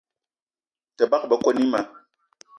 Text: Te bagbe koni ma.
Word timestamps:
Te 0.97 1.03
bagbe 1.11 1.35
koni 1.43 1.63
ma. 1.71 1.79